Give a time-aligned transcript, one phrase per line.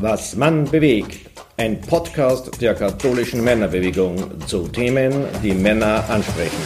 [0.00, 1.28] Was Mann bewegt.
[1.56, 5.12] Ein Podcast der katholischen Männerbewegung zu Themen,
[5.42, 6.62] die Männer ansprechen.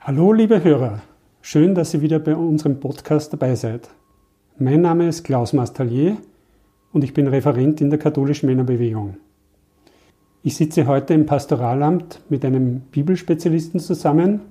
[0.00, 1.00] Hallo liebe Hörer,
[1.40, 3.88] schön, dass ihr wieder bei unserem Podcast dabei seid.
[4.58, 6.18] Mein Name ist Klaus Mastalier
[6.92, 9.16] und ich bin Referent in der katholischen Männerbewegung.
[10.42, 14.42] Ich sitze heute im Pastoralamt mit einem Bibelspezialisten zusammen,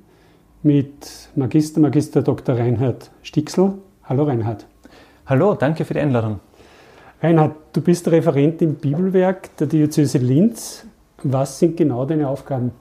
[0.63, 2.57] mit Magister, Magister Dr.
[2.57, 3.73] Reinhard Stixel.
[4.05, 4.65] Hallo Reinhard.
[5.25, 6.39] Hallo, danke für die Einladung.
[7.21, 10.85] Reinhard, du bist Referent im Bibelwerk der Diözese Linz.
[11.21, 12.71] Was sind genau deine Aufgaben?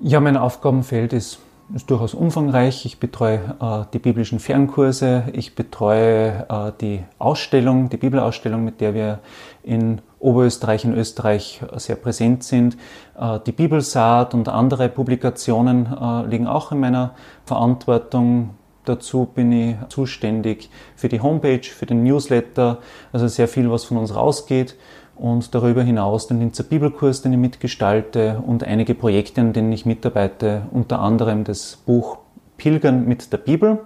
[0.00, 1.38] Ja, mein Aufgabenfeld ist,
[1.74, 2.84] ist durchaus umfangreich.
[2.84, 8.94] Ich betreue äh, die biblischen Fernkurse, ich betreue äh, die Ausstellung, die Bibelausstellung, mit der
[8.94, 9.18] wir
[9.62, 12.76] in Oberösterreich und Österreich sehr präsent sind.
[13.18, 17.14] Äh, die Bibelsaat und andere Publikationen äh, liegen auch in meiner
[17.44, 18.50] Verantwortung.
[18.84, 22.78] Dazu bin ich zuständig für die Homepage, für den Newsletter,
[23.12, 24.76] also sehr viel, was von uns rausgeht.
[25.16, 29.86] Und darüber hinaus den Linzer Bibelkurs, den ich mitgestalte und einige Projekte, an denen ich
[29.86, 32.18] mitarbeite, unter anderem das Buch
[32.58, 33.80] Pilgern mit der Bibel,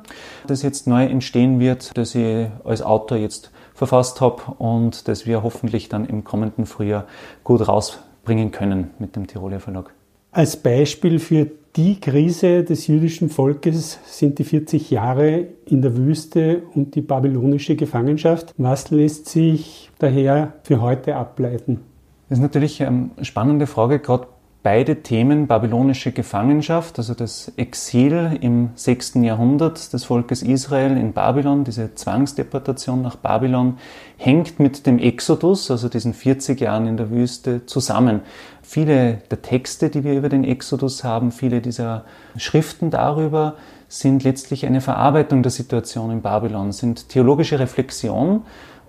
[0.47, 5.43] das jetzt neu entstehen wird, das ich als Autor jetzt verfasst habe und das wir
[5.43, 7.07] hoffentlich dann im kommenden Frühjahr
[7.45, 9.95] gut rausbringen können mit dem Tiroler Verlag.
[10.33, 16.63] Als Beispiel für die Krise des jüdischen Volkes sind die 40 Jahre in der Wüste
[16.75, 18.53] und die babylonische Gefangenschaft.
[18.59, 21.81] Was lässt sich daher für heute ableiten?
[22.29, 24.27] Das ist natürlich eine spannende Frage, gerade
[24.63, 29.15] beide Themen, babylonische Gefangenschaft, also das Exil im 6.
[29.23, 33.79] Jahrhundert des Volkes Israel in Babylon, diese Zwangsdeportation nach Babylon,
[34.19, 38.21] hängt mit dem Exodus, also diesen 40 Jahren in der Wüste, zusammen.
[38.63, 42.05] Viele der Texte, die wir über den Exodus haben, viele dieser
[42.37, 43.55] Schriften darüber,
[43.89, 48.43] sind letztlich eine Verarbeitung der Situation in Babylon, sind theologische Reflexion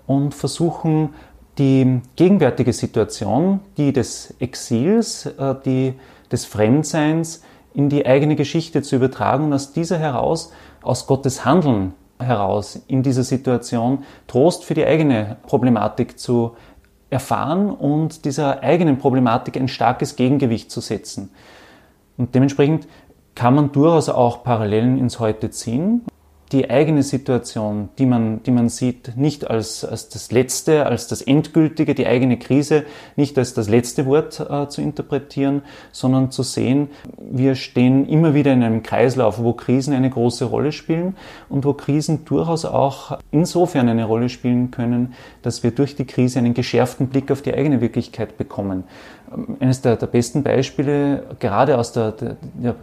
[0.06, 1.10] und versuchen
[1.58, 5.94] die gegenwärtige Situation, die des Exils, äh, die
[6.30, 7.42] des Fremdseins
[7.74, 10.52] in die eigene Geschichte zu übertragen und aus dieser heraus,
[10.82, 16.56] aus Gottes Handeln heraus in dieser Situation Trost für die eigene Problematik zu
[17.10, 21.30] erfahren und dieser eigenen Problematik ein starkes Gegengewicht zu setzen.
[22.16, 22.86] Und dementsprechend
[23.34, 26.02] kann man durchaus auch Parallelen ins Heute ziehen
[26.52, 31.22] die eigene Situation, die man, die man sieht, nicht als, als das Letzte, als das
[31.22, 32.84] Endgültige, die eigene Krise,
[33.16, 35.62] nicht als das letzte Wort äh, zu interpretieren,
[35.92, 40.72] sondern zu sehen, wir stehen immer wieder in einem Kreislauf, wo Krisen eine große Rolle
[40.72, 41.16] spielen
[41.48, 46.38] und wo Krisen durchaus auch insofern eine Rolle spielen können, dass wir durch die Krise
[46.38, 48.84] einen geschärften Blick auf die eigene Wirklichkeit bekommen.
[49.60, 52.74] Eines der, der besten Beispiele, gerade aus der, der, der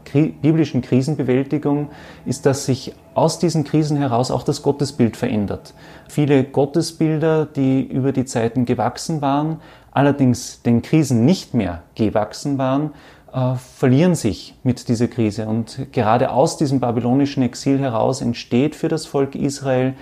[0.42, 1.90] biblischen Krisenbewältigung,
[2.26, 5.74] ist, dass sich aus diesen Krisen heraus auch das Gottesbild verändert.
[6.08, 9.59] Viele Gottesbilder, die über die Zeiten gewachsen waren,
[9.92, 12.92] allerdings den Krisen nicht mehr gewachsen waren,
[13.34, 15.48] äh, verlieren sich mit dieser Krise.
[15.48, 19.94] Und gerade aus diesem babylonischen Exil heraus entsteht für das Volk Israel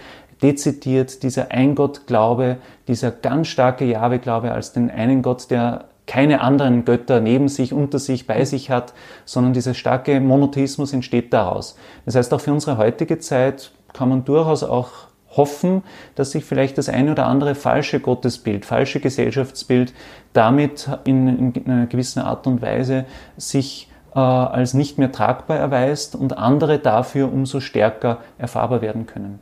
[0.41, 2.57] dezidiert dieser Eingott-Glaube,
[2.87, 7.99] dieser ganz starke Jahwe-Glaube als den einen Gott, der keine anderen Götter neben sich, unter
[7.99, 8.93] sich, bei sich hat,
[9.25, 11.77] sondern dieser starke Monotheismus entsteht daraus.
[12.05, 14.89] Das heißt, auch für unsere heutige Zeit kann man durchaus auch
[15.31, 15.83] hoffen,
[16.15, 19.93] dass sich vielleicht das eine oder andere falsche Gottesbild, falsche Gesellschaftsbild
[20.33, 26.15] damit in, in einer gewissen Art und Weise sich äh, als nicht mehr tragbar erweist
[26.15, 29.39] und andere dafür umso stärker erfahrbar werden können.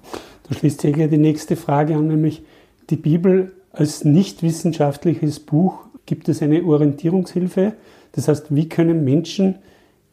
[0.47, 2.43] Du schließt hier die nächste Frage an, nämlich
[2.89, 7.73] die Bibel als nicht wissenschaftliches Buch gibt es eine Orientierungshilfe.
[8.13, 9.55] Das heißt, wie können Menschen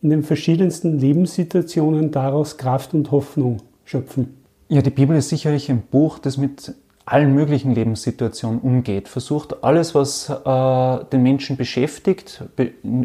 [0.03, 4.37] in den verschiedensten Lebenssituationen daraus Kraft und Hoffnung schöpfen?
[4.69, 9.95] Ja, die Bibel ist sicherlich ein Buch, das mit allen möglichen Lebenssituationen umgeht, versucht alles,
[9.95, 12.45] was äh, den Menschen beschäftigt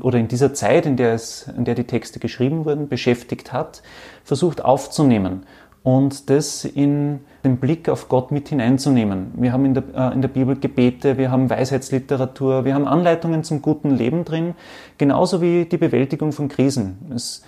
[0.01, 3.81] oder in dieser Zeit, in der, es, in der die Texte geschrieben wurden, beschäftigt hat,
[4.23, 5.45] versucht aufzunehmen
[5.87, 9.31] und das in den Blick auf Gott mit hineinzunehmen.
[9.37, 13.45] Wir haben in der, äh, in der Bibel Gebete, wir haben Weisheitsliteratur, wir haben Anleitungen
[13.45, 14.53] zum guten Leben drin,
[14.97, 16.97] genauso wie die Bewältigung von Krisen.
[17.15, 17.41] Es,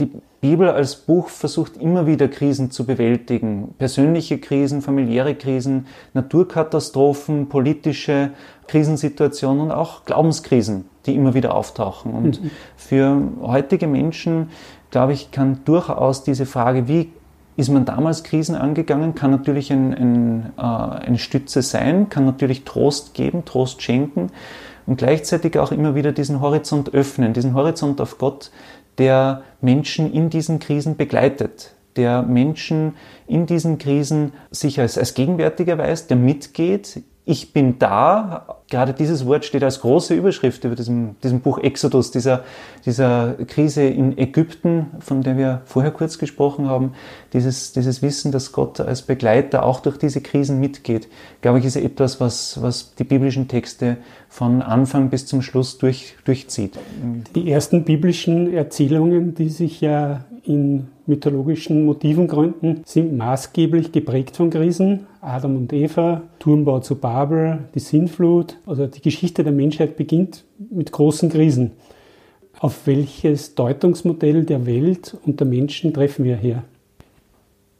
[0.00, 3.74] die Bibel als Buch versucht immer wieder Krisen zu bewältigen.
[3.76, 8.30] Persönliche Krisen, familiäre Krisen, Naturkatastrophen, politische
[8.68, 12.14] Krisensituationen und auch Glaubenskrisen, die immer wieder auftauchen.
[12.14, 12.50] Und mhm.
[12.74, 14.48] für heutige Menschen,
[14.90, 17.12] glaube ich, kann durchaus diese Frage, wie
[17.56, 22.64] ist man damals Krisen angegangen, kann natürlich ein, ein, äh, eine Stütze sein, kann natürlich
[22.64, 24.30] Trost geben, Trost schenken.
[24.86, 28.50] und gleichzeitig auch immer wieder diesen Horizont öffnen, diesen Horizont auf Gott,
[28.98, 32.94] der Menschen in diesen Krisen begleitet, der Menschen
[33.26, 38.46] in diesen Krisen sich als, als gegenwärtig erweist, der mitgeht ich bin da.
[38.70, 42.44] Gerade dieses Wort steht als große Überschrift über diesem, diesem Buch Exodus, dieser,
[42.84, 46.92] dieser Krise in Ägypten, von der wir vorher kurz gesprochen haben.
[47.32, 51.08] Dieses, dieses Wissen, dass Gott als Begleiter auch durch diese Krisen mitgeht,
[51.40, 53.96] glaube ich, ist etwas, was, was die biblischen Texte
[54.28, 56.78] von Anfang bis zum Schluss durch, durchzieht.
[57.34, 64.50] Die ersten biblischen Erzählungen, die sich ja in mythologischen Motiven gründen, sind maßgeblich geprägt von
[64.50, 65.06] Krisen.
[65.20, 68.58] Adam und Eva, Turmbau zu Babel, die Sintflut.
[68.66, 71.72] Also die Geschichte der Menschheit beginnt mit großen Krisen.
[72.58, 76.64] Auf welches Deutungsmodell der Welt und der Menschen treffen wir hier?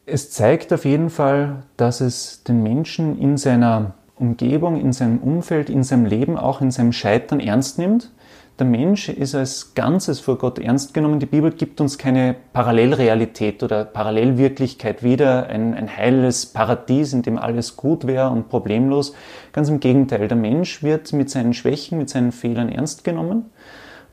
[0.04, 5.68] Es zeigt auf jeden Fall, dass es den Menschen in seiner Umgebung, in seinem Umfeld,
[5.68, 8.12] in seinem Leben, auch in seinem Scheitern ernst nimmt
[8.58, 11.20] der Mensch ist als Ganzes vor Gott ernst genommen.
[11.20, 17.38] Die Bibel gibt uns keine Parallelrealität oder Parallelwirklichkeit wieder, ein, ein heiles Paradies, in dem
[17.38, 19.14] alles gut wäre und problemlos.
[19.52, 23.50] Ganz im Gegenteil, der Mensch wird mit seinen Schwächen, mit seinen Fehlern ernst genommen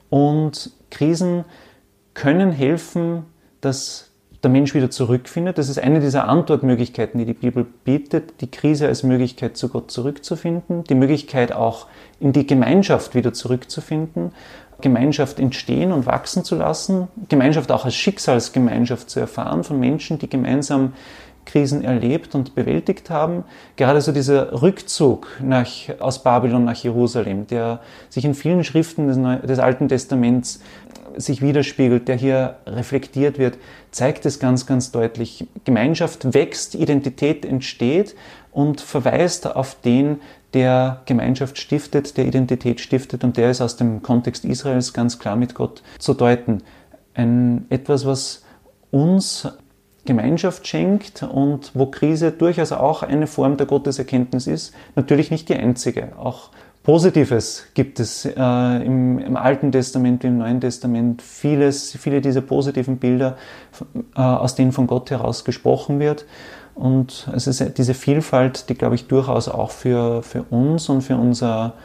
[0.09, 1.45] und Krisen
[2.13, 3.23] können helfen,
[3.61, 4.12] dass
[4.43, 5.57] der Mensch wieder zurückfindet.
[5.57, 9.89] Das ist eine dieser Antwortmöglichkeiten, die die Bibel bietet, die Krise als Möglichkeit zu Gott
[9.89, 11.87] zurückzufinden, die Möglichkeit auch
[12.19, 14.33] in die Gemeinschaft wieder zurückzufinden,
[14.81, 20.29] Gemeinschaft entstehen und wachsen zu lassen, Gemeinschaft auch als Schicksalsgemeinschaft zu erfahren von Menschen, die
[20.29, 20.93] gemeinsam
[21.45, 23.43] Krisen erlebt und bewältigt haben.
[23.75, 25.67] Gerade so dieser Rückzug nach,
[25.99, 30.61] aus Babylon nach Jerusalem, der sich in vielen Schriften des, Neu des Alten Testaments
[31.15, 33.57] sich widerspiegelt, der hier reflektiert wird,
[33.91, 35.45] zeigt es ganz, ganz deutlich.
[35.63, 38.15] Gemeinschaft wächst, Identität entsteht
[38.51, 40.21] und verweist auf den,
[40.53, 45.35] der Gemeinschaft stiftet, der Identität stiftet und der ist aus dem Kontext Israels ganz klar
[45.35, 46.61] mit Gott zu deuten.
[47.15, 48.43] Ein, etwas, was
[48.91, 49.47] uns
[50.05, 54.73] Gemeinschaft schenkt und wo Krise durchaus auch eine Form der Gotteserkenntnis ist.
[54.95, 56.17] Natürlich nicht die einzige.
[56.17, 56.49] Auch
[56.83, 58.31] Positives gibt es äh,
[58.85, 61.21] im, im, Alten Testament im Neuen Testament.
[61.21, 63.37] Vieles, viele dieser positiven Bilder,
[64.15, 66.25] äh, aus denen von Gott heraus gesprochen wird.
[66.75, 71.15] Und es ist diese Vielfalt, die, glaube ich, durchaus auch für, für uns und für
[71.15, 71.75] unser,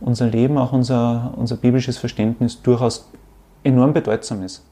[0.00, 3.08] unser Leben, auch unser, unser biblisches Verständnis durchaus
[3.62, 4.64] enorm bedeutsam ist.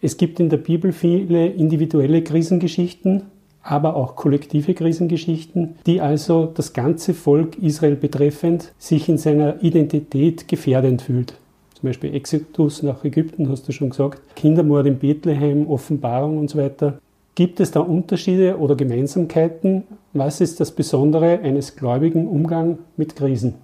[0.00, 3.22] Es gibt in der Bibel viele individuelle Krisengeschichten,
[3.62, 10.48] aber auch kollektive Krisengeschichten, die also das ganze Volk Israel betreffend sich in seiner Identität
[10.48, 11.34] gefährdend fühlt.
[11.74, 16.58] Zum Beispiel Exodus nach Ägypten, hast du schon gesagt, Kindermord in Bethlehem, Offenbarung und so
[16.58, 16.98] weiter.
[17.34, 19.84] Gibt es da Unterschiede oder Gemeinsamkeiten?
[20.14, 23.54] Was ist das Besondere eines gläubigen Umgang mit Krisen?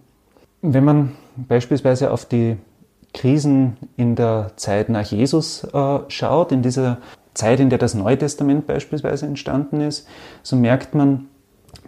[0.60, 1.12] Wenn man
[1.48, 2.56] beispielsweise auf die
[3.14, 6.98] Krisen in der Zeit nach Jesus äh, schaut, in dieser
[7.34, 10.06] Zeit, in der das Neue Testament beispielsweise entstanden ist,
[10.42, 11.28] so merkt man,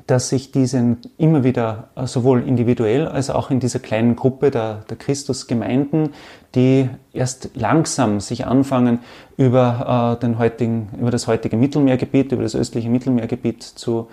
[0.07, 4.85] dass sich diese immer wieder äh, sowohl individuell als auch in dieser kleinen Gruppe der,
[4.91, 6.11] der Christusgemeinden,
[6.55, 8.99] die erst langsam sich anfangen,
[9.37, 14.09] über, äh, den heutigen, über das heutige Mittelmeergebiet, über das östliche Mittelmeergebiet zu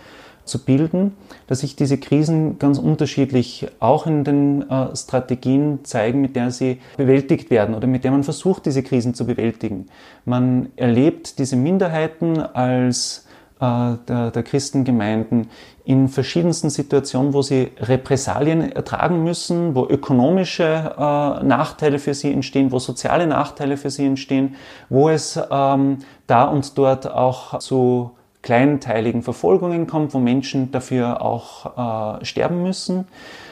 [0.45, 1.15] zu bilden,
[1.47, 6.79] dass sich diese Krisen ganz unterschiedlich auch in den äh, Strategien zeigen, mit der sie
[6.97, 9.87] bewältigt werden oder mit der man versucht, diese Krisen zu bewältigen.
[10.25, 13.27] Man erlebt diese Minderheiten als
[13.59, 15.49] äh, der, der Christengemeinden
[15.85, 22.71] in verschiedensten Situationen, wo sie Repressalien ertragen müssen, wo ökonomische äh, Nachteile für sie entstehen,
[22.71, 24.55] wo soziale Nachteile für sie entstehen,
[24.89, 32.19] wo es ähm, da und dort auch zu kleinteiligen Verfolgungen kommt, wo Menschen dafür auch
[32.21, 33.05] äh, sterben müssen.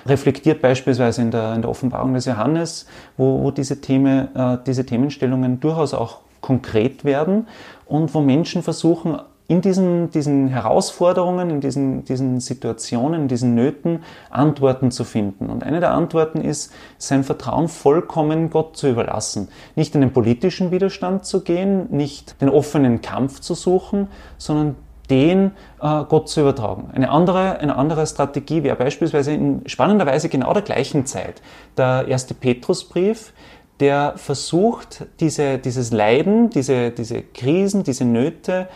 [0.05, 4.86] Reflektiert beispielsweise in der, in der Offenbarung des Johannes, wo, wo diese, Themen, äh, diese
[4.86, 7.48] Themenstellungen durchaus auch konkret werden
[7.86, 9.19] und wo Menschen versuchen,
[9.50, 15.50] in diesen, diesen Herausforderungen, in diesen, diesen Situationen, in diesen Nöten Antworten zu finden.
[15.50, 19.50] Und eine der Antworten ist, sein Vertrauen vollkommen Gott zu überlassen.
[19.75, 24.75] Nicht in den politischen Widerstand zu gehen, nicht den offenen Kampf zu suchen, sondern
[25.10, 26.91] den äh, Gott zu übertragen.
[26.94, 31.41] Eine andere, eine andere Strategie wäre beispielsweise in spannenderweise genau der gleichen Zeit
[31.75, 33.34] der erste Petrusbrief,
[33.79, 38.68] der versucht, diese, dieses Leiden, diese, diese Krisen, diese Nöte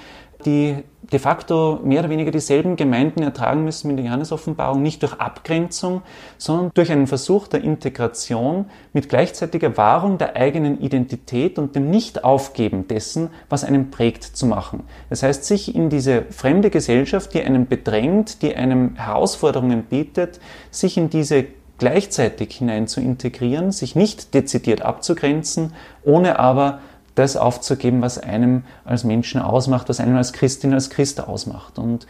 [0.46, 5.14] die de facto mehr oder weniger dieselben Gemeinden ertragen müssen mit der Johannes-Offenbarung, nicht durch
[5.14, 6.02] Abgrenzung,
[6.38, 12.88] sondern durch einen Versuch der Integration mit gleichzeitiger Wahrung der eigenen Identität und dem Nicht-Aufgeben
[12.88, 14.84] dessen, was einen prägt, zu machen.
[15.10, 20.40] Das heißt, sich in diese fremde Gesellschaft, die einen bedrängt, die einem Herausforderungen bietet,
[20.72, 21.46] sich in diese
[21.78, 25.74] gleichzeitig hinein zu integrieren, sich nicht dezidiert abzugrenzen,
[26.04, 26.80] ohne aber
[27.16, 31.78] das aufzugeben, was einem als Menschen ausmacht, was einem als Christin, als Christ ausmacht.
[31.78, 32.08] Und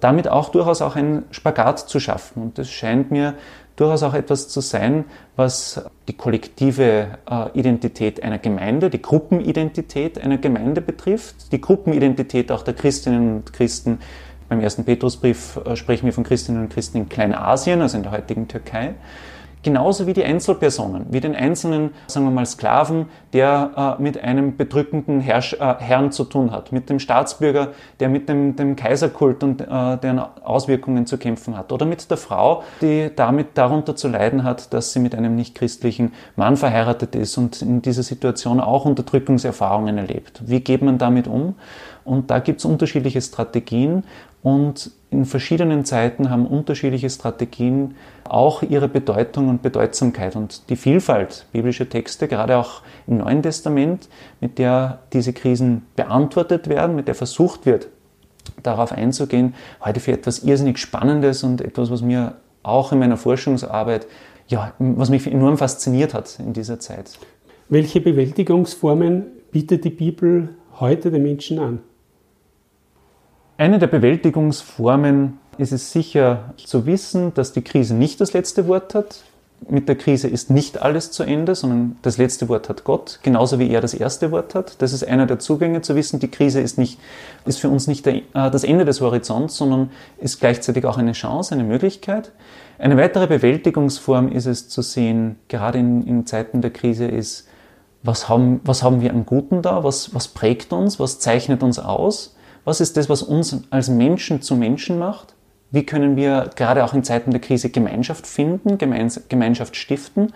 [0.00, 2.42] damit auch durchaus auch einen Spagat zu schaffen.
[2.42, 3.34] Und das scheint mir
[3.76, 5.04] durchaus auch etwas zu sein,
[5.36, 12.62] was die kollektive äh, Identität einer Gemeinde, die Gruppenidentität einer Gemeinde betrifft, die Gruppenidentät auch
[12.62, 13.98] der Christinnen und Christen.
[14.48, 18.12] Beim ersten Petrusbrief äh, sprechen wir von Christinnen und Christen in Kleinasien, also in der
[18.12, 18.94] heutigen Türkei
[19.62, 24.56] genauso wie die Einzelpersonen, wie den einzelnen, sagen wir mal, Sklaven, der äh, mit einem
[24.56, 27.68] bedrückenden Herrsch, äh, Herrn zu tun hat, mit dem Staatsbürger,
[28.00, 32.16] der mit dem, dem Kaiserkult und äh, deren Auswirkungen zu kämpfen hat, oder mit der
[32.16, 37.36] Frau, die damit darunter zu leiden hat, dass sie mit einem nichtchristlichen Mann verheiratet ist
[37.36, 40.42] und in dieser Situation auch Unterdrückungserfahrungen erlebt.
[40.46, 41.54] Wie geht man damit um?
[42.04, 44.04] Und da gibt es unterschiedliche Strategien
[44.42, 47.94] und in verschiedenen Zeiten haben unterschiedliche Strategien
[48.24, 50.36] auch ihre Bedeutung und Bedeutsamkeit.
[50.36, 54.08] Und die Vielfalt biblischer Texte, gerade auch im Neuen Testament,
[54.40, 57.88] mit der diese Krisen beantwortet werden, mit der versucht wird,
[58.62, 59.54] darauf einzugehen,
[59.84, 64.06] heute für etwas irrsinnig Spannendes und etwas, was mir auch in meiner Forschungsarbeit,
[64.48, 67.18] ja, was mich enorm fasziniert hat in dieser Zeit.
[67.68, 71.80] Welche Bewältigungsformen bietet die Bibel heute den Menschen an?
[73.60, 78.94] Eine der Bewältigungsformen ist es sicher zu wissen, dass die Krise nicht das letzte Wort
[78.94, 79.22] hat.
[79.68, 83.58] Mit der Krise ist nicht alles zu Ende, sondern das letzte Wort hat Gott, genauso
[83.58, 84.80] wie er das erste Wort hat.
[84.80, 86.98] Das ist einer der Zugänge zu wissen, die Krise ist, nicht,
[87.44, 91.12] ist für uns nicht der, äh, das Ende des Horizonts, sondern ist gleichzeitig auch eine
[91.12, 92.32] Chance, eine Möglichkeit.
[92.78, 97.46] Eine weitere Bewältigungsform ist es zu sehen, gerade in, in Zeiten der Krise, ist,
[98.02, 101.78] was haben, was haben wir an Guten da, was, was prägt uns, was zeichnet uns
[101.78, 105.34] aus was ist das, was uns als Menschen zu Menschen macht?
[105.72, 110.32] Wie können wir gerade auch in Zeiten der Krise Gemeinschaft finden, Gemeinschaft stiften?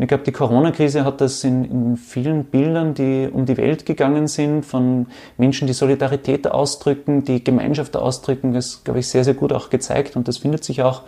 [0.00, 3.84] Und ich glaube, die Corona-Krise hat das in, in, vielen Bildern, die um die Welt
[3.84, 9.34] gegangen sind, von Menschen, die Solidarität ausdrücken, die Gemeinschaft ausdrücken, das, glaube ich, sehr, sehr
[9.34, 10.16] gut auch gezeigt.
[10.16, 11.02] Und das findet sich auch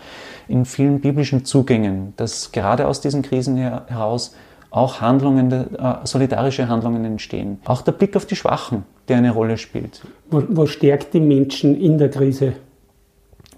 [0.47, 4.35] in vielen biblischen Zugängen, dass gerade aus diesen Krisen heraus
[4.73, 7.61] auch Handlungen, äh, solidarische Handlungen entstehen.
[7.64, 10.00] Auch der Blick auf die Schwachen, der eine Rolle spielt.
[10.31, 12.55] Was stärkt die Menschen in der Krise?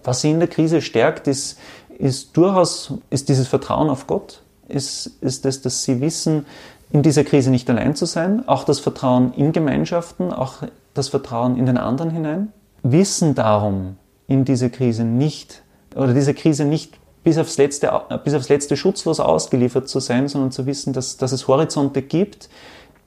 [0.03, 1.59] Was sie in der Krise stärkt, ist,
[1.99, 6.47] ist durchaus ist dieses Vertrauen auf Gott, ist, ist das, dass sie wissen,
[6.91, 10.57] in dieser Krise nicht allein zu sein, auch das Vertrauen in Gemeinschaften, auch
[10.95, 12.53] das Vertrauen in den anderen hinein.
[12.83, 15.63] Wissen darum, in dieser Krise nicht
[15.95, 17.91] oder diese Krise nicht bis aufs letzte,
[18.23, 22.51] bis aufs letzte schutzlos ausgeliefert zu sein, sondern zu wissen, dass, dass es Horizonte gibt,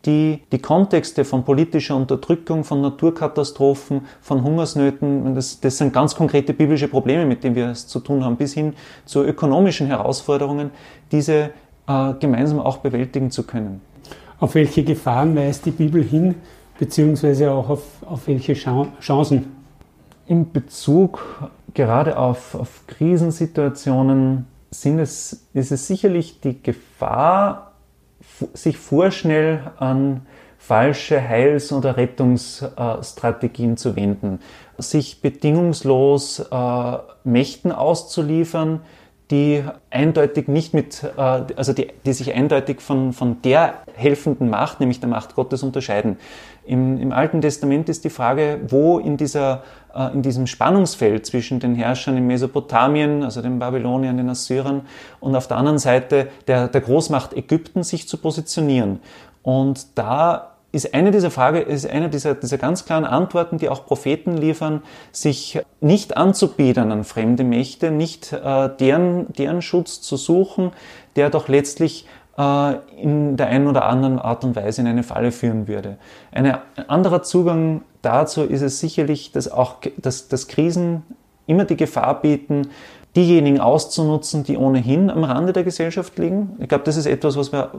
[0.06, 6.54] die die Kontexte von politischer Unterdrückung, von Naturkatastrophen, von Hungersnöten, das, das sind ganz konkrete
[6.54, 8.74] biblische Probleme, mit denen wir es zu tun haben, bis hin
[9.06, 10.72] zu ökonomischen Herausforderungen,
[11.12, 11.52] diese
[11.88, 13.82] äh, gemeinsam auch bewältigen zu können.
[14.40, 16.36] Auf welche Gefahren weist die Bibel hin,
[16.80, 19.56] beziehungsweise auch auf, auf welche Chancen?
[20.28, 27.74] In Bezug gerade auf, auf Krisensituationen sind es, ist es sicherlich die Gefahr,
[28.54, 30.26] sich vorschnell an
[30.58, 34.40] falsche Heils- oder Rettungsstrategien zu wenden,
[34.78, 38.82] sich bedingungslos äh, Mächten auszuliefern,
[39.32, 44.80] die eindeutig nicht mit, äh, also die, die sich eindeutig von, von der helfenden Macht,
[44.80, 46.18] nämlich der Macht Gottes, unterscheiden.
[46.66, 51.60] Im, Im Alten Testament ist die Frage, wo in, dieser, äh, in diesem Spannungsfeld zwischen
[51.60, 54.82] den Herrschern in Mesopotamien, also den Babyloniern, den Assyrern,
[55.20, 59.00] und auf der anderen Seite der, der Großmacht Ägypten sich zu positionieren.
[59.44, 63.86] Und da ist eine dieser Frage, ist eine dieser, dieser ganz klaren Antworten, die auch
[63.86, 70.72] Propheten liefern, sich nicht anzubiedern an fremde Mächte, nicht äh, deren, deren Schutz zu suchen,
[71.16, 72.06] der doch letztlich
[72.38, 75.98] äh, in der einen oder anderen Art und Weise in eine Falle führen würde.
[76.32, 76.58] Ein
[76.88, 81.04] anderer Zugang dazu ist es sicherlich, dass auch dass, dass Krisen
[81.48, 82.70] immer die Gefahr bieten,
[83.18, 86.56] diejenigen auszunutzen, die ohnehin am Rande der Gesellschaft liegen.
[86.60, 87.72] Ich glaube, das ist etwas, was wir,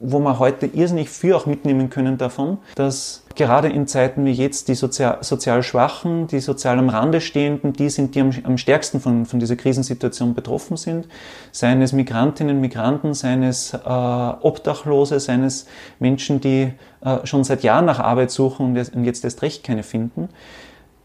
[0.00, 4.68] wo wir heute irrsinnig viel auch mitnehmen können davon, dass gerade in Zeiten wie jetzt
[4.68, 8.98] die sozial, sozial Schwachen, die sozial am Rande Stehenden, die sind, die am, am stärksten
[8.98, 11.06] von, von dieser Krisensituation betroffen sind.
[11.52, 15.66] Seien es Migrantinnen, Migranten, seien es äh, Obdachlose, seien es
[15.98, 16.72] Menschen, die
[17.02, 20.30] äh, schon seit Jahren nach Arbeit suchen und jetzt erst recht keine finden.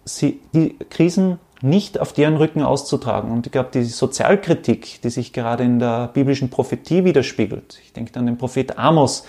[0.06, 3.32] Sie, die Krisen nicht auf deren Rücken auszutragen.
[3.32, 8.18] Und ich glaube, die Sozialkritik, die sich gerade in der biblischen Prophetie widerspiegelt, ich denke
[8.20, 9.26] an den Prophet Amos,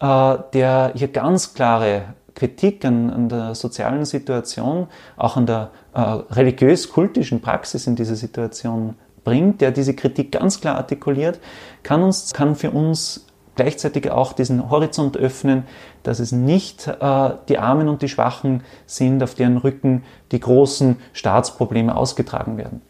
[0.00, 6.00] äh, der hier ganz klare Kritik an, an der sozialen Situation, auch an der äh,
[6.00, 8.94] religiös-kultischen Praxis in dieser Situation
[9.24, 11.40] bringt, der diese Kritik ganz klar artikuliert,
[11.82, 13.26] kann, uns, kann für uns
[13.58, 15.64] gleichzeitig auch diesen Horizont öffnen,
[16.04, 20.96] dass es nicht äh, die Armen und die Schwachen sind, auf deren Rücken die großen
[21.12, 22.82] Staatsprobleme ausgetragen werden.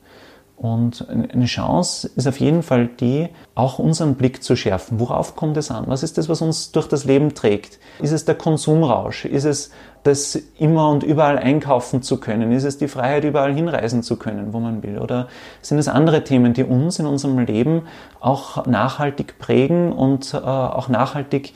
[0.59, 5.01] Und eine Chance ist auf jeden Fall die, auch unseren Blick zu schärfen.
[5.01, 5.85] Worauf kommt es an?
[5.87, 7.79] Was ist das, was uns durch das Leben trägt?
[8.01, 9.25] Ist es der Konsumrausch?
[9.25, 9.71] Ist es
[10.03, 12.53] das immer und überall einkaufen zu können?
[12.53, 14.99] Ist es die Freiheit, überall hinreisen zu können, wo man will?
[14.99, 15.29] Oder
[15.63, 17.83] sind es andere Themen, die uns in unserem Leben
[18.21, 21.53] auch nachhaltig prägen und äh, auch nachhaltig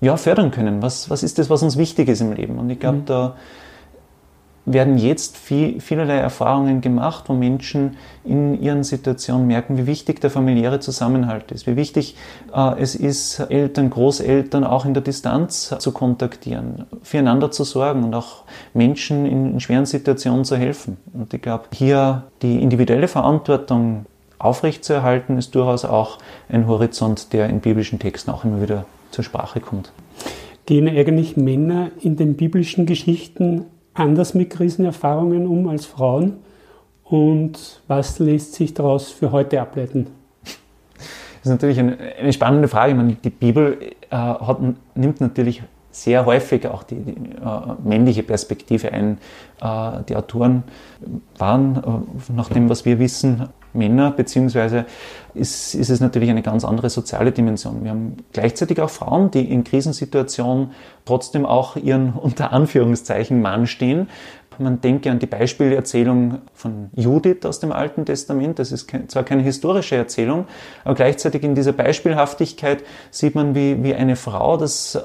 [0.00, 0.82] ja, fördern können?
[0.82, 2.58] Was, was ist das, was uns wichtig ist im Leben?
[2.58, 3.04] Und ich glaube, mhm.
[3.06, 3.36] da
[4.64, 10.30] werden jetzt viel, vielerlei Erfahrungen gemacht, wo Menschen in ihren Situationen merken, wie wichtig der
[10.30, 12.16] familiäre Zusammenhalt ist, wie wichtig
[12.54, 18.14] äh, es ist, Eltern, Großeltern auch in der Distanz zu kontaktieren, füreinander zu sorgen und
[18.14, 20.96] auch Menschen in, in schweren Situationen zu helfen.
[21.12, 24.06] Und ich glaube, hier die individuelle Verantwortung
[24.38, 29.60] aufrechtzuerhalten, ist durchaus auch ein Horizont, der in biblischen Texten auch immer wieder zur Sprache
[29.60, 29.92] kommt.
[30.66, 36.38] Gehen eigentlich Männer in den biblischen Geschichten anders mit Krisenerfahrungen um als Frauen?
[37.04, 40.06] Und was lässt sich daraus für heute ableiten?
[40.44, 42.94] Das ist natürlich eine, eine spannende Frage.
[42.94, 43.78] Meine, die Bibel
[44.10, 44.58] äh, hat,
[44.94, 49.18] nimmt natürlich sehr häufig auch die, die äh, männliche Perspektive ein.
[49.60, 50.62] Äh, die Autoren
[51.36, 54.86] waren, äh, nach dem, was wir wissen, Männer, beziehungsweise
[55.34, 57.84] ist, ist es natürlich eine ganz andere soziale Dimension.
[57.84, 60.72] Wir haben gleichzeitig auch Frauen, die in Krisensituationen
[61.04, 64.08] trotzdem auch ihren unter Anführungszeichen Mann stehen.
[64.58, 68.58] Man denke an die Beispielerzählung von Judith aus dem Alten Testament.
[68.58, 70.46] Das ist zwar keine historische Erzählung,
[70.84, 74.98] aber gleichzeitig in dieser Beispielhaftigkeit sieht man, wie, wie eine Frau das äh,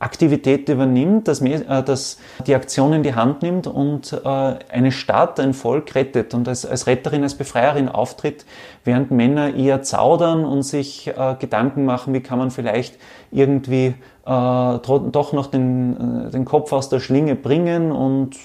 [0.00, 5.40] Aktivität übernimmt, dass, äh, dass die Aktion in die Hand nimmt und äh, eine Stadt,
[5.40, 8.44] ein Volk rettet und als, als Retterin, als Befreierin auftritt,
[8.84, 12.96] während Männer eher zaudern und sich äh, Gedanken machen, wie kann man vielleicht
[13.30, 18.36] irgendwie doch noch den, den Kopf aus der Schlinge bringen und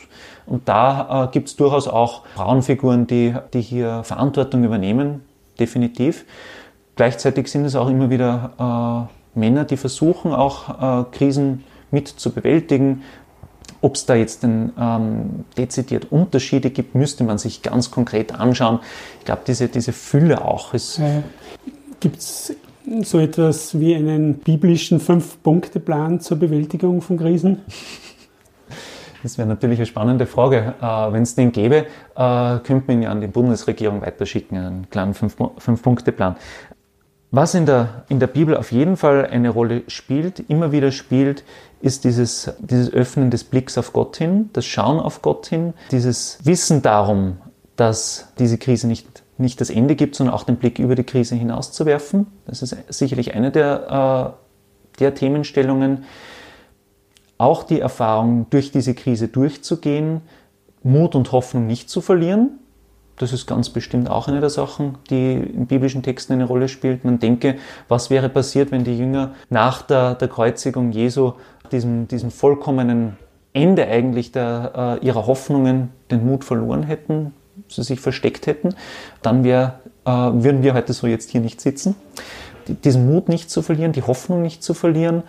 [0.45, 5.23] und da äh, gibt es durchaus auch Frauenfiguren, die, die hier Verantwortung übernehmen,
[5.59, 6.25] definitiv.
[6.95, 12.31] Gleichzeitig sind es auch immer wieder äh, Männer, die versuchen auch äh, Krisen mit zu
[12.31, 13.03] bewältigen.
[13.81, 18.79] Ob es da jetzt denn, ähm, dezidiert Unterschiede gibt, müsste man sich ganz konkret anschauen.
[19.19, 20.99] Ich glaube, diese, diese Fülle auch ist.
[20.99, 21.21] Äh,
[21.99, 22.55] gibt es
[23.03, 27.59] so etwas wie einen biblischen Fünf-Punkte-Plan zur Bewältigung von Krisen?
[29.21, 30.75] Das wäre natürlich eine spannende Frage.
[30.81, 34.89] Äh, Wenn es den gäbe, äh, könnte man ihn ja an die Bundesregierung weiterschicken, einen
[34.89, 36.35] kleinen Fünf-Punkte-Plan.
[37.35, 41.43] Was in der, in der Bibel auf jeden Fall eine Rolle spielt, immer wieder spielt,
[41.81, 46.37] ist dieses, dieses Öffnen des Blicks auf Gott hin, das Schauen auf Gott hin, dieses
[46.43, 47.37] Wissen darum,
[47.75, 51.33] dass diese Krise nicht, nicht das Ende gibt, sondern auch den Blick über die Krise
[51.33, 52.27] hinauszuwerfen.
[52.45, 54.35] Das ist sicherlich eine der,
[54.95, 56.03] äh, der Themenstellungen.
[57.39, 60.21] Auch die Erfahrung, durch diese Krise durchzugehen,
[60.83, 62.59] Mut und Hoffnung nicht zu verlieren,
[63.17, 67.05] das ist ganz bestimmt auch eine der Sachen, die in biblischen Texten eine Rolle spielt.
[67.05, 71.33] Man denke, was wäre passiert, wenn die Jünger nach der, der Kreuzigung Jesu
[71.71, 73.17] diesem, diesem vollkommenen
[73.53, 77.33] Ende eigentlich der, äh, ihrer Hoffnungen den Mut verloren hätten,
[77.67, 78.75] sie sich versteckt hätten,
[79.21, 81.95] dann wär, äh, würden wir heute so jetzt hier nicht sitzen.
[82.67, 85.23] Diesen Mut nicht zu verlieren, die Hoffnung nicht zu verlieren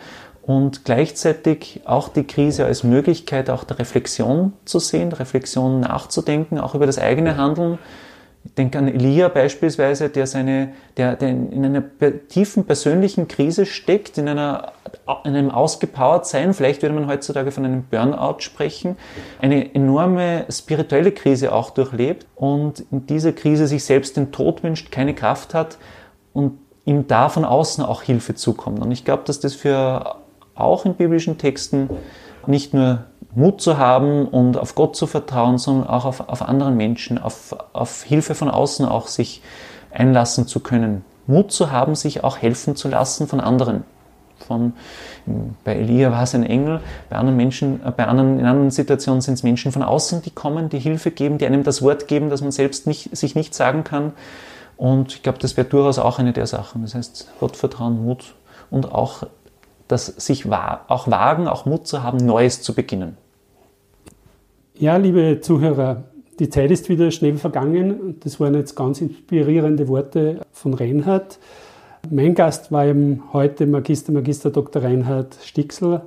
[0.47, 6.75] und gleichzeitig auch die Krise als Möglichkeit auch der Reflexion zu sehen, Reflexion nachzudenken, auch
[6.75, 7.79] über das eigene Handeln.
[8.45, 11.83] Ich denke an Elia beispielsweise, der, seine, der, der in einer
[12.29, 14.73] tiefen persönlichen Krise steckt, in, einer,
[15.25, 18.97] in einem ausgepowert sein, vielleicht würde man heutzutage von einem Burnout sprechen,
[19.41, 24.93] eine enorme spirituelle Krise auch durchlebt und in dieser Krise sich selbst den Tod wünscht,
[24.93, 25.79] keine Kraft hat
[26.35, 28.81] und ihm da von außen auch Hilfe zukommt.
[28.81, 30.17] Und ich glaube, dass das für
[30.55, 31.91] auch in biblischen Texten
[32.47, 36.77] nicht nur Mut zu haben und auf Gott zu vertrauen, sondern auch auf, auf anderen
[36.77, 39.43] Menschen, auf, auf Hilfe von außen auch sich
[39.93, 41.05] einlassen zu können.
[41.27, 43.85] Mut zu haben, sich auch helfen zu lassen von anderen.
[44.47, 44.75] Von,
[45.65, 49.23] bei Elia war es ein Engel, bei anderen Menschen, äh, bei anderen, in anderen Situationen
[49.23, 52.29] sind es Menschen von außen, die kommen, die Hilfe geben, die einem das Wort geben,
[52.29, 54.13] das man selbst nicht, sich nicht sagen kann.
[54.77, 56.83] Und ich glaube, das wäre durchaus auch eine der Sachen.
[56.83, 58.35] Das heißt, Gottvertrauen, Mut
[58.71, 59.23] und auch
[59.95, 63.17] das sich auch wagen, auch Mut zu haben, Neues zu beginnen.
[64.77, 66.03] Ja, liebe Zuhörer,
[66.41, 68.17] die Zeit ist wieder schnell vergangen.
[68.25, 71.39] Das waren jetzt ganz inspirierende Worte von Reinhard.
[72.11, 74.83] Mein Gast war eben heute Magister, Magister Dr.
[74.83, 76.03] Reinhard Stixel,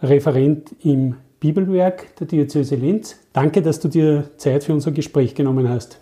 [0.00, 3.16] Referent im Bibelwerk der Diözese Linz.
[3.32, 5.98] Danke, dass du dir Zeit für unser Gespräch genommen hast.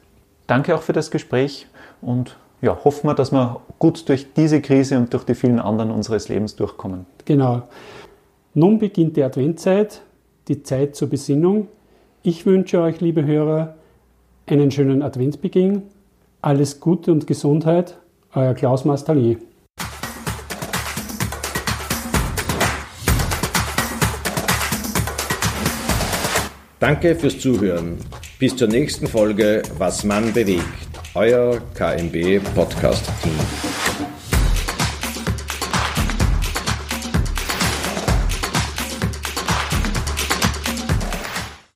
[0.46, 1.66] Danke auch für das Gespräch
[2.02, 5.90] und ja, hoffen wir, dass wir gut durch diese Krise und durch die vielen anderen
[5.90, 7.06] unseres Lebens durchkommen.
[7.24, 7.62] Genau.
[8.54, 10.02] Nun beginnt die Adventzeit,
[10.48, 11.68] die Zeit zur Besinnung.
[12.22, 13.76] Ich wünsche euch, liebe Hörer,
[14.46, 15.82] einen schönen Adventsbeginn.
[16.42, 17.98] Alles Gute und Gesundheit.
[18.34, 19.38] Euer Klaus Mastalier.
[26.80, 27.98] Danke fürs Zuhören.
[28.38, 30.85] Bis zur nächsten Folge Was Mann bewegt.
[31.16, 33.85] Euer KMB Podcast Team.